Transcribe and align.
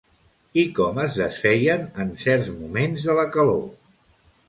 I 0.61 0.63
com 0.79 1.01
es 1.03 1.19
desfeien 1.19 1.85
en 2.05 2.17
certs 2.25 2.53
moments 2.65 3.09
de 3.11 3.19
la 3.23 3.31
calor? 3.39 3.65